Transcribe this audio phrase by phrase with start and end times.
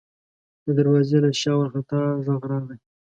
[0.65, 2.77] د دروازې له شا وارخطا غږ راغی: